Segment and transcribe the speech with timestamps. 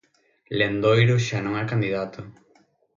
[0.57, 2.19] Lendoiro xa non é candidato.